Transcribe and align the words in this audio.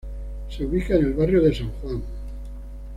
Se 0.49 0.65
ubica 0.65 0.95
en 0.95 1.05
el 1.05 1.13
Barrio 1.13 1.43
de 1.43 1.53
San 1.53 1.69
Juan. 1.73 2.01